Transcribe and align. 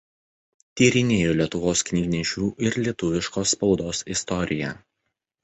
Tyrinėjo 0.79 1.35
Lietuvos 1.41 1.83
knygnešių 1.89 2.47
ir 2.69 2.79
lietuviškos 2.85 3.53
spaudos 3.59 4.03
istoriją. 4.17 4.75